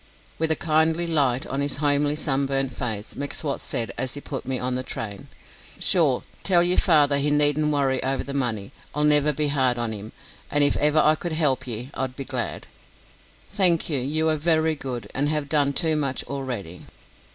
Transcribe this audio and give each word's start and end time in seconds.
With 0.39 0.49
a 0.49 0.55
kindly 0.55 1.05
light 1.05 1.45
on 1.45 1.61
his 1.61 1.77
homely 1.77 2.15
sunburnt 2.15 2.73
face, 2.75 3.15
M'Swat 3.15 3.61
said, 3.61 3.93
as 3.99 4.15
he 4.15 4.19
put 4.19 4.47
me 4.47 4.57
on 4.57 4.73
the 4.73 4.81
train: 4.81 5.27
"Sure, 5.77 6.23
tell 6.41 6.63
yer 6.63 6.75
father 6.77 7.19
he 7.19 7.29
needn't 7.29 7.71
worry 7.71 8.01
over 8.01 8.23
the 8.23 8.33
money. 8.33 8.71
I'll 8.95 9.03
never 9.03 9.31
be 9.31 9.49
hard 9.49 9.77
on 9.77 9.91
him, 9.91 10.11
an' 10.49 10.63
if 10.63 10.75
ever 10.77 10.97
I 10.97 11.13
could 11.13 11.33
help 11.33 11.67
ye, 11.67 11.91
I'd 11.93 12.15
be 12.15 12.25
glad." 12.25 12.65
"Thank 13.51 13.89
you; 13.91 13.99
you 13.99 14.27
are 14.29 14.37
very 14.37 14.73
good, 14.73 15.07
and 15.13 15.29
have 15.29 15.47
done 15.47 15.71
too 15.71 15.95
much 15.95 16.23
already." 16.23 16.85